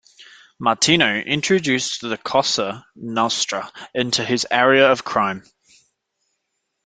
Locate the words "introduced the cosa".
1.17-2.87